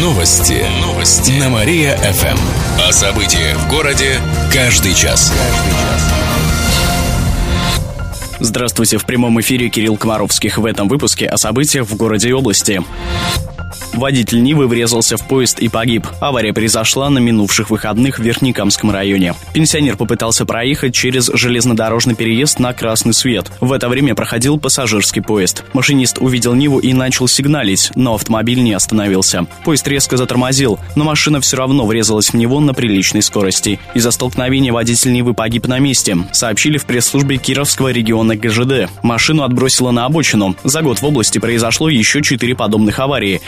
[0.00, 0.64] Новости.
[0.80, 1.32] Новости.
[1.32, 2.38] На Мария-ФМ.
[2.88, 4.18] О событиях в городе
[4.50, 5.30] каждый час.
[8.38, 10.56] Здравствуйте, в прямом эфире Кирилл Комаровских.
[10.56, 12.82] В этом выпуске о событиях в городе и области.
[13.92, 16.06] Водитель Нивы врезался в поезд и погиб.
[16.20, 19.34] Авария произошла на минувших выходных в Верхнекамском районе.
[19.52, 23.50] Пенсионер попытался проехать через железнодорожный переезд на красный свет.
[23.60, 25.64] В это время проходил пассажирский поезд.
[25.72, 29.46] Машинист увидел Ниву и начал сигналить, но автомобиль не остановился.
[29.64, 33.80] Поезд резко затормозил, но машина все равно врезалась в него на приличной скорости.
[33.94, 38.90] Из-за столкновения водитель Нивы погиб на месте, сообщили в пресс-службе Кировского региона ГЖД.
[39.02, 40.54] Машину отбросило на обочину.
[40.64, 43.40] За год в области произошло еще четыре подобных аварии.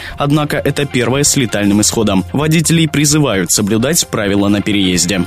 [0.43, 2.25] Однако это первая с летальным исходом.
[2.33, 5.25] Водителей призывают соблюдать правила на переезде.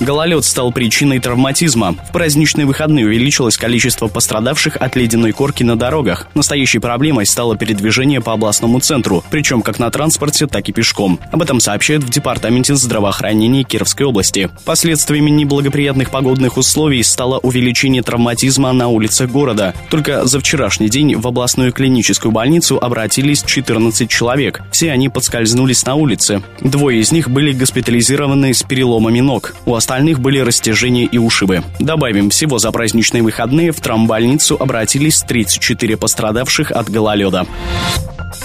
[0.00, 1.92] Гололед стал причиной травматизма.
[2.08, 6.26] В праздничные выходные увеличилось количество пострадавших от ледяной корки на дорогах.
[6.34, 11.20] Настоящей проблемой стало передвижение по областному центру, причем как на транспорте, так и пешком.
[11.30, 14.50] Об этом сообщают в Департаменте здравоохранения Кировской области.
[14.64, 19.74] Последствиями неблагоприятных погодных условий стало увеличение травматизма на улицах города.
[19.90, 24.62] Только за вчерашний день в областную клиническую больницу обратились 14 человек.
[24.72, 26.42] Все они подскользнулись на улице.
[26.60, 29.54] Двое из них были госпитализированы с переломами ног.
[29.66, 31.62] У остальных были растяжения и ушибы.
[31.78, 37.46] Добавим, всего за праздничные выходные в травмбольницу обратились 34 пострадавших от гололеда.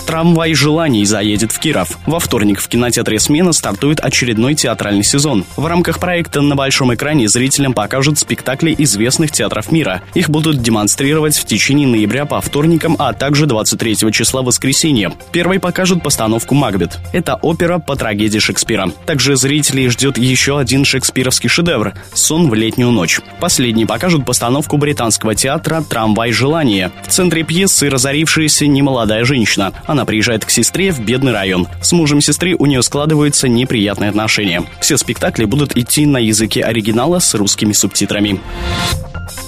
[0.05, 1.97] Трамвай желаний заедет в Киров.
[2.05, 5.45] Во вторник в кинотеатре «Смена» стартует очередной театральный сезон.
[5.55, 10.01] В рамках проекта на большом экране зрителям покажут спектакли известных театров мира.
[10.13, 15.11] Их будут демонстрировать в течение ноября по вторникам, а также 23 числа воскресенья.
[15.31, 16.97] Первой покажут постановку «Макбет».
[17.13, 18.89] Это опера по трагедии Шекспира.
[19.05, 23.21] Также зрителей ждет еще один шекспировский шедевр «Сон в летнюю ночь».
[23.39, 26.91] Последний покажут постановку британского театра «Трамвай желания».
[27.03, 29.73] В центре пьесы разорившаяся немолодая женщина.
[29.85, 31.67] Она приезжает к сестре в бедный район.
[31.81, 34.63] С мужем сестры у нее складываются неприятные отношения.
[34.79, 38.39] Все спектакли будут идти на языке оригинала с русскими субтитрами.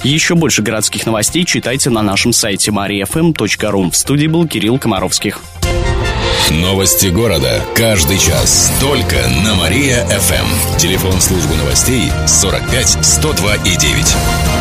[0.04, 3.92] Еще больше городских новостей читайте на нашем сайте mariafm.ru.
[3.92, 5.40] В студии был Кирилл Комаровских.
[6.50, 7.62] Новости города.
[7.76, 8.74] Каждый час.
[8.82, 9.16] Только
[9.46, 10.78] на Мария-ФМ.
[10.78, 14.61] Телефон службы новостей 45 102 и 9.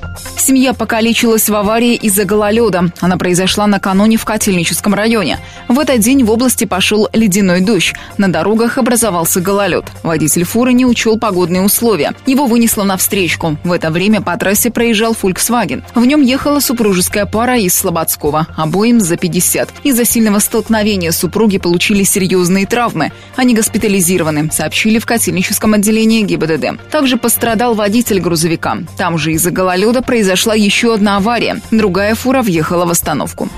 [0.37, 2.91] Семья покалечилась в аварии из-за гололеда.
[2.99, 5.39] Она произошла накануне в Котельническом районе.
[5.67, 7.93] В этот день в области пошел ледяной дождь.
[8.17, 9.85] На дорогах образовался гололед.
[10.03, 12.13] Водитель фуры не учел погодные условия.
[12.25, 13.57] Его вынесло на встречку.
[13.63, 15.83] В это время по трассе проезжал Volkswagen.
[15.93, 18.47] В нем ехала супружеская пара из Слободского.
[18.57, 19.69] Обоим за 50.
[19.83, 23.11] Из-за сильного столкновения супруги получили серьезные травмы.
[23.35, 26.89] Они госпитализированы, сообщили в Котельническом отделении ГИБДД.
[26.89, 28.79] Также пострадал водитель грузовика.
[28.97, 31.59] Там же из-за гололеда произошел произошла еще одна авария.
[31.71, 33.49] Другая фура въехала в остановку.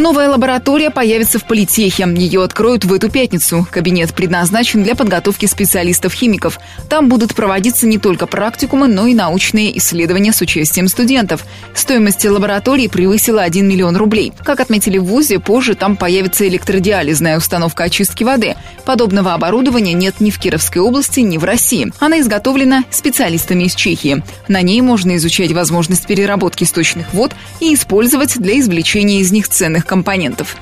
[0.00, 2.08] Новая лаборатория появится в политехе.
[2.16, 3.68] Ее откроют в эту пятницу.
[3.70, 6.58] Кабинет предназначен для подготовки специалистов-химиков.
[6.88, 11.44] Там будут проводиться не только практикумы, но и научные исследования с участием студентов.
[11.74, 14.32] Стоимость лаборатории превысила 1 миллион рублей.
[14.42, 18.56] Как отметили в ВУЗе, позже там появится электродиализная установка очистки воды.
[18.86, 21.92] Подобного оборудования нет ни в Кировской области, ни в России.
[21.98, 24.22] Она изготовлена специалистами из Чехии.
[24.48, 29.89] На ней можно изучать возможность переработки сточных вод и использовать для извлечения из них ценных
[29.90, 30.56] компонентов.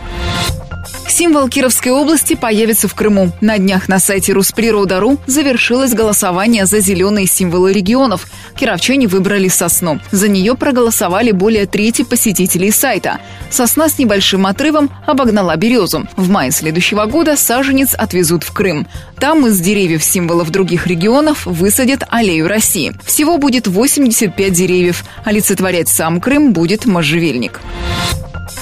[1.06, 3.32] Символ Кировской области появится в Крыму.
[3.42, 8.26] На днях на сайте Русприрода.ру завершилось голосование за зеленые символы регионов.
[8.54, 10.00] Кировчане выбрали сосну.
[10.12, 13.18] За нее проголосовали более трети посетителей сайта.
[13.50, 16.06] Сосна с небольшим отрывом обогнала березу.
[16.16, 18.86] В мае следующего года саженец отвезут в Крым.
[19.18, 22.94] Там из деревьев символов других регионов высадят аллею России.
[23.04, 25.04] Всего будет 85 деревьев.
[25.24, 27.60] Олицетворять сам Крым будет можжевельник.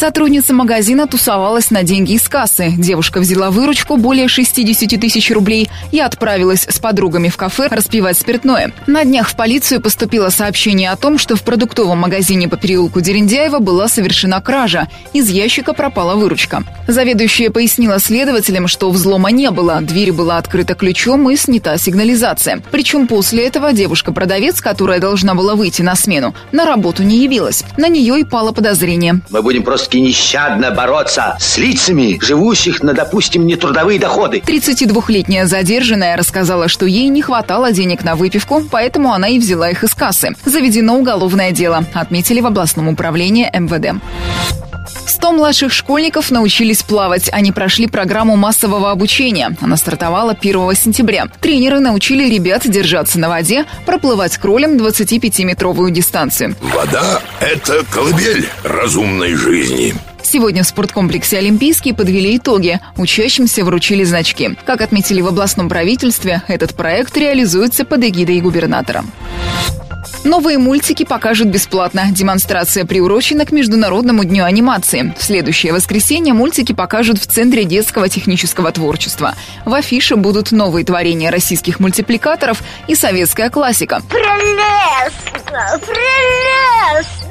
[0.00, 2.72] Сотрудница магазина тусовалась на деньги из кассы.
[2.78, 8.72] Девушка взяла выручку более 60 тысяч рублей и отправилась с подругами в кафе распивать спиртное.
[8.86, 13.58] На днях в полицию поступило сообщение о том, что в продуктовом магазине по переулку Дерендяева
[13.58, 14.88] была совершена кража.
[15.12, 16.64] Из ящика пропала выручка.
[16.88, 19.82] Заведующая пояснила следователям, что взлома не было.
[19.82, 22.62] Дверь была открыта ключом и снята сигнализация.
[22.70, 27.64] Причем после этого девушка-продавец, которая должна была выйти на смену, на работу не явилась.
[27.76, 29.20] На нее и пало подозрение.
[29.28, 34.38] Мы будем просто нещадно бороться с лицами, живущих на, допустим, нетрудовые доходы.
[34.38, 39.84] 32-летняя задержанная рассказала, что ей не хватало денег на выпивку, поэтому она и взяла их
[39.84, 40.30] из кассы.
[40.44, 44.00] Заведено уголовное дело, отметили в областном управлении МВД.
[45.06, 47.28] 100 младших школьников научились плавать.
[47.32, 49.56] Они прошли программу массового обучения.
[49.60, 51.26] Она стартовала 1 сентября.
[51.40, 56.56] Тренеры научили ребят держаться на воде, проплывать кролем 25-метровую дистанцию.
[56.60, 59.94] Вода– это колыбель разумной жизни.
[60.22, 62.78] Сегодня в спорткомплексе «Олимпийский» подвели итоги.
[62.96, 64.56] Учащимся вручили значки.
[64.64, 69.04] Как отметили в областном правительстве, этот проект реализуется под эгидой губернатора.
[70.24, 72.08] Новые мультики покажут бесплатно.
[72.10, 75.14] Демонстрация приурочена к Международному дню анимации.
[75.18, 79.34] В следующее воскресенье мультики покажут в Центре детского технического творчества.
[79.64, 84.02] В афише будут новые творения российских мультипликаторов и советская классика.
[84.10, 85.80] Прелестно!
[85.86, 87.29] Прелестно!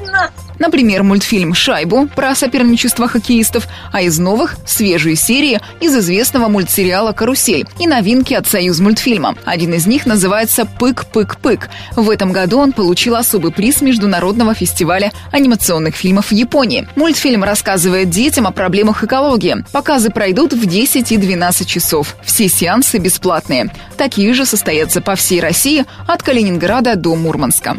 [0.60, 7.66] Например, мультфильм «Шайбу» про соперничество хоккеистов, а из новых– свежие серии из известного мультсериала «Карусель»
[7.78, 9.36] и новинки от «Союз мультфильма».
[9.46, 11.70] Один из них называется «Пык-пык-пык».
[11.96, 16.86] В этом году он получил особый приз Международного фестиваля анимационных фильмов в Японии.
[16.94, 19.64] Мультфильм рассказывает детям о проблемах экологии.
[19.72, 22.16] Показы пройдут в 10 и 12 часов.
[22.22, 23.72] Все сеансы бесплатные.
[23.96, 27.78] Такие же состоятся по всей России от Калининграда до Мурманска.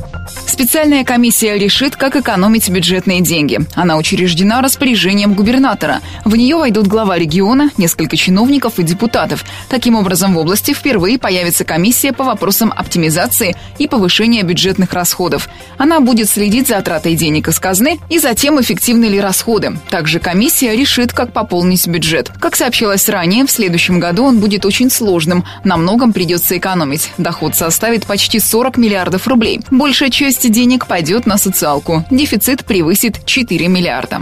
[0.51, 3.59] Специальная комиссия решит, как экономить бюджетные деньги.
[3.73, 6.01] Она учреждена распоряжением губернатора.
[6.25, 9.45] В нее войдут глава региона, несколько чиновников и депутатов.
[9.69, 15.47] Таким образом, в области впервые появится комиссия по вопросам оптимизации и повышения бюджетных расходов.
[15.77, 19.77] Она будет следить за тратой денег из казны и за тем, эффективны ли расходы.
[19.89, 22.29] Также комиссия решит, как пополнить бюджет.
[22.41, 25.45] Как сообщалось ранее, в следующем году он будет очень сложным.
[25.63, 27.09] На многом придется экономить.
[27.17, 29.61] Доход составит почти 40 миллиардов рублей.
[29.71, 32.05] Большая часть денег пойдет на социалку.
[32.09, 34.21] Дефицит превысит 4 миллиарда.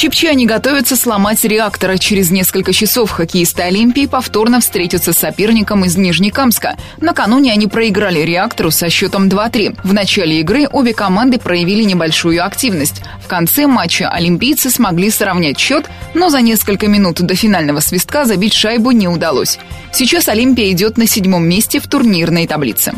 [0.00, 1.98] Чепчане готовятся сломать реактора.
[1.98, 6.78] Через несколько часов хоккеисты Олимпии повторно встретятся с соперником из Нижнекамска.
[7.02, 9.78] Накануне они проиграли реактору со счетом 2-3.
[9.84, 13.02] В начале игры обе команды проявили небольшую активность.
[13.22, 18.54] В конце матча олимпийцы смогли сравнять счет, но за несколько минут до финального свистка забить
[18.54, 19.58] шайбу не удалось.
[19.92, 22.94] Сейчас Олимпия идет на седьмом месте в турнирной таблице.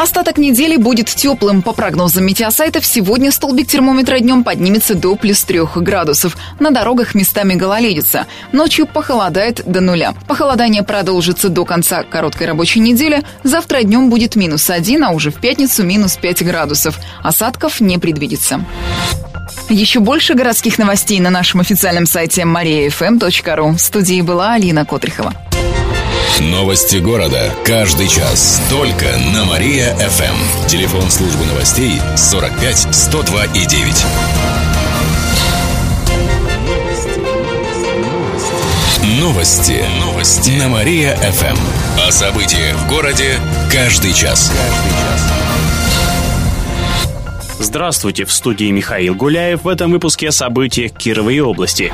[0.00, 1.60] Остаток недели будет теплым.
[1.60, 6.38] По прогнозам метеосайтов, сегодня столбик термометра днем поднимется до плюс 3 градусов.
[6.58, 8.26] На дорогах местами гололедица.
[8.50, 10.14] Ночью похолодает до нуля.
[10.26, 13.24] Похолодание продолжится до конца короткой рабочей недели.
[13.44, 16.98] Завтра днем будет минус 1, а уже в пятницу минус 5 градусов.
[17.22, 18.64] Осадков не предвидится.
[19.68, 23.74] Еще больше городских новостей на нашем официальном сайте mariafm.ru.
[23.74, 25.34] В студии была Алина Котрихова.
[26.40, 27.54] Новости города.
[27.64, 28.62] Каждый час.
[28.70, 30.66] Только на Мария-ФМ.
[30.66, 34.06] Телефон службы новостей 45 102 и 9.
[39.20, 39.84] Новости.
[40.00, 40.50] Новости.
[40.50, 41.58] На Мария-ФМ.
[42.06, 43.38] О событиях в городе
[43.70, 44.50] каждый час.
[44.50, 45.40] Каждый час.
[47.70, 51.92] Здравствуйте, в студии Михаил Гуляев в этом выпуске о событиях Кировой области.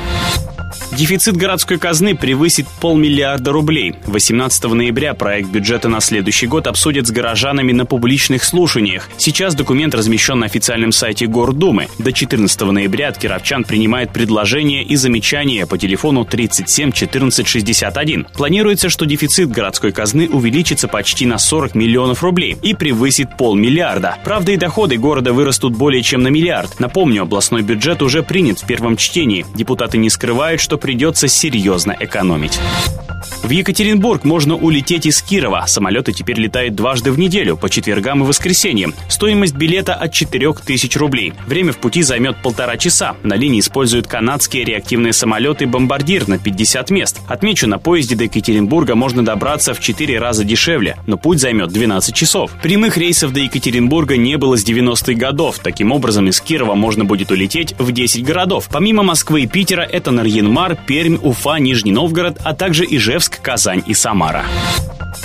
[0.97, 3.93] Дефицит городской казны превысит полмиллиарда рублей.
[4.07, 9.07] 18 ноября проект бюджета на следующий год обсудят с горожанами на публичных слушаниях.
[9.17, 11.87] Сейчас документ размещен на официальном сайте Гордумы.
[11.99, 18.25] До 14 ноября от кировчан принимают предложения и замечания по телефону 37 14 61.
[18.33, 24.15] Планируется, что дефицит городской казны увеличится почти на 40 миллионов рублей и превысит полмиллиарда.
[24.23, 26.79] Правда, и доходы города вырастут более чем на миллиард.
[26.79, 29.45] Напомню, областной бюджет уже принят в первом чтении.
[29.53, 32.61] Депутаты не скрывают, что придется серьезно экономить.
[33.43, 35.63] В Екатеринбург можно улететь из Кирова.
[35.67, 38.93] Самолеты теперь летают дважды в неделю, по четвергам и воскресеньям.
[39.07, 41.33] Стоимость билета от 4000 рублей.
[41.45, 43.15] Время в пути займет полтора часа.
[43.23, 47.21] На линии используют канадские реактивные самолеты «Бомбардир» на 50 мест.
[47.27, 52.13] Отмечу, на поезде до Екатеринбурга можно добраться в 4 раза дешевле, но путь займет 12
[52.13, 52.51] часов.
[52.61, 55.59] Прямых рейсов до Екатеринбурга не было с 90-х годов.
[55.59, 58.67] Таким образом, из Кирова можно будет улететь в 10 городов.
[58.69, 63.93] Помимо Москвы и Питера, это Нарьинмар, Пермь, Уфа, Нижний Новгород, а также Ижевск, Казань и
[63.93, 64.45] Самара.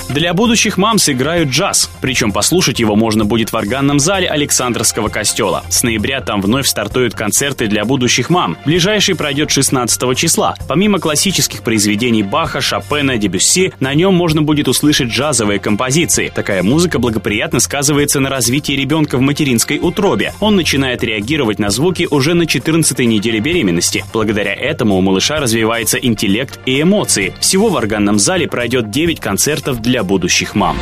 [0.08, 5.64] Для будущих мам сыграют джаз, причем послушать его можно будет в органном зале Александровского костела.
[5.70, 8.58] С ноября там вновь стартуют концерты для будущих мам.
[8.66, 10.54] Ближайший пройдет 16 числа.
[10.68, 16.30] Помимо классических произведений Баха, Шопена, Дебюсси, на нем можно будет услышать джазовые композиции.
[16.34, 20.34] Такая музыка благоприятно сказывается на развитии ребенка в материнской утробе.
[20.40, 24.04] Он начинает реагировать на звуки уже на 14 неделе беременности.
[24.12, 27.32] Благодаря этому у малыша развивается интеллект и эмоции.
[27.40, 30.76] Всего в органном зале пройдет 9 концертов для будущих мам.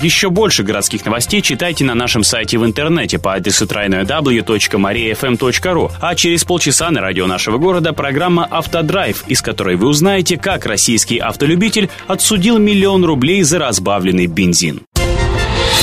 [0.00, 6.44] Еще больше городских новостей читайте на нашем сайте в интернете по адресу www.mariafm.ru, а через
[6.44, 12.58] полчаса на радио нашего города программа «Автодрайв», из которой вы узнаете, как российский автолюбитель отсудил
[12.58, 14.82] миллион рублей за разбавленный бензин.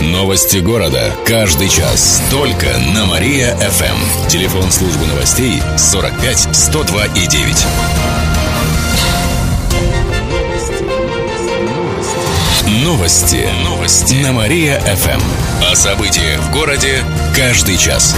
[0.01, 1.13] Новости города.
[1.25, 2.21] Каждый час.
[2.29, 4.27] Только на Мария-ФМ.
[4.27, 8.14] Телефон службы новостей 45 102 и 9.
[12.85, 13.49] Новости.
[13.63, 14.13] Новости.
[14.21, 15.19] На Мария-ФМ.
[15.71, 17.03] О событиях в городе
[17.35, 18.15] каждый час.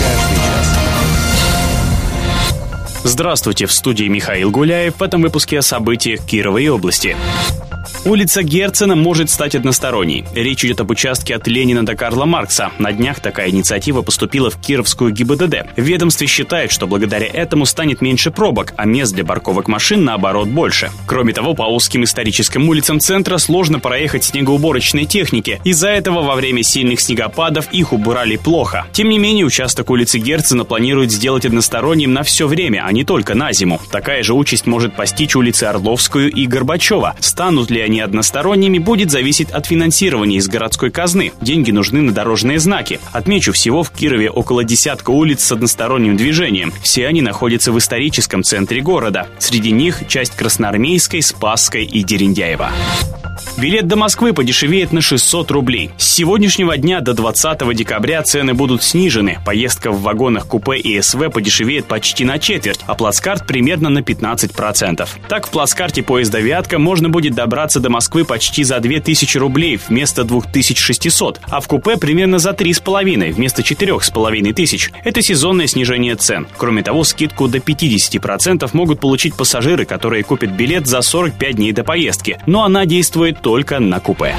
[3.06, 7.16] Здравствуйте, в студии Михаил Гуляев в этом выпуске о событиях Кировой области.
[8.06, 10.24] Улица Герцена может стать односторонней.
[10.34, 12.72] Речь идет об участке от Ленина до Карла Маркса.
[12.78, 15.76] На днях такая инициатива поступила в Кировскую ГИБДД.
[15.76, 20.48] В ведомстве считают, что благодаря этому станет меньше пробок, а мест для парковок машин, наоборот,
[20.48, 20.92] больше.
[21.06, 25.60] Кроме того, по узким историческим улицам центра сложно проехать снегоуборочной технике.
[25.64, 28.86] Из-за этого во время сильных снегопадов их убрали плохо.
[28.94, 33.34] Тем не менее, участок улицы Герцена планируют сделать односторонним на все время, а не только
[33.36, 33.82] на зиму.
[33.92, 37.16] Такая же участь может постичь улицы Орловскую и Горбачева.
[37.20, 41.32] Станут ли они односторонними, будет зависеть от финансирования из городской казны.
[41.42, 43.00] Деньги нужны на дорожные знаки.
[43.14, 46.74] Отмечу, всего в Кирове около десятка улиц с односторонним движением.
[46.84, 49.28] Все они находятся в историческом центре города.
[49.40, 52.72] Среди них часть Красноармейской, Спасской и Дерендяева.
[53.58, 55.90] Билет до Москвы подешевеет на 600 рублей.
[55.98, 59.40] С сегодняшнего дня до 20 декабря цены будут снижены.
[59.46, 65.08] Поездка в вагонах купе и СВ подешевеет почти на четверть, а плацкарт примерно на 15%.
[65.28, 70.24] Так, в плацкарте поезда «Вятка» можно будет добраться до Москвы почти за 2000 рублей вместо
[70.24, 74.92] 2600, а в купе примерно за 3,5 вместо 4,5 тысяч.
[75.04, 76.48] Это сезонное снижение цен.
[76.58, 81.84] Кроме того, скидку до 50% могут получить пассажиры, которые купят билет за 45 дней до
[81.84, 84.36] поездки, но она действует только на купе.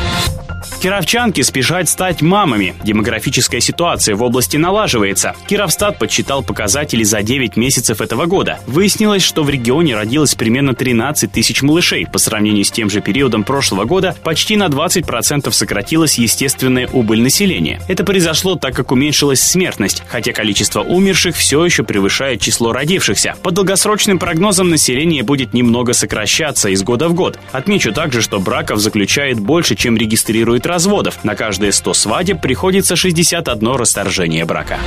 [0.80, 2.74] Кировчанки спешат стать мамами.
[2.84, 5.34] Демографическая ситуация в области налаживается.
[5.48, 8.60] Кировстат подсчитал показатели за 9 месяцев этого года.
[8.66, 12.06] Выяснилось, что в регионе родилось примерно 13 тысяч малышей.
[12.06, 17.80] По сравнению с тем же периодом прошлого года почти на 20% сократилась естественная убыль населения.
[17.88, 23.34] Это произошло так, как уменьшилась смертность, хотя количество умерших все еще превышает число родившихся.
[23.42, 27.38] По долгосрочным прогнозам население будет немного сокращаться из года в год.
[27.52, 31.24] Отмечу также, что браков заключает больше, чем регистрирует разводов.
[31.24, 34.78] На каждые 100 свадеб приходится 61 расторжение брака.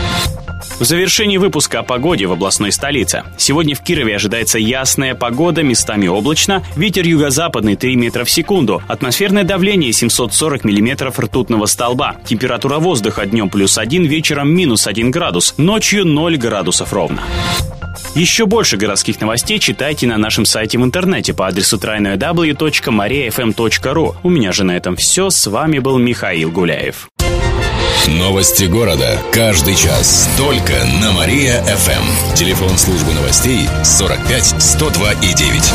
[0.80, 3.24] В завершении выпуска о погоде в областной столице.
[3.38, 9.44] Сегодня в Кирове ожидается ясная погода, местами облачно, ветер юго-западный 3 метра в секунду, атмосферное
[9.44, 16.06] давление 740 миллиметров ртутного столба, температура воздуха днем плюс 1, вечером минус 1 градус, ночью
[16.06, 17.22] 0 градусов ровно.
[18.16, 24.16] Еще больше городских новостей читайте на нашем сайте в интернете по адресу www.mariafm.ru.
[24.24, 25.30] У меня же на этом все.
[25.30, 27.10] С вами был Михаил Гуляев.
[28.08, 29.20] Новости города.
[29.32, 30.30] Каждый час.
[30.38, 32.36] Только на Мария-ФМ.
[32.36, 35.74] Телефон службы новостей 45 102 и 9.